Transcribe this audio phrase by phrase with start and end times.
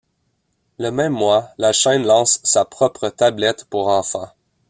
[0.79, 4.31] Le même mois, la chaîne lance sa propre tablette pour enfants.